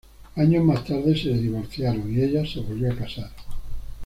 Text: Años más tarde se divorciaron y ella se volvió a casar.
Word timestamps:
Años 0.35 0.63
más 0.63 0.83
tarde 0.83 1.15
se 1.15 1.29
divorciaron 1.31 2.11
y 2.11 2.23
ella 2.23 2.43
se 2.43 2.59
volvió 2.59 2.91
a 2.91 2.95
casar. 2.95 3.29